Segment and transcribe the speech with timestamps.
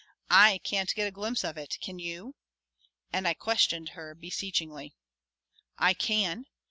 [0.31, 1.77] I can't get a glimpse of it.
[1.79, 2.33] Can you?"
[3.13, 4.95] and I questioned her beseechingly.
[5.77, 6.45] "I can.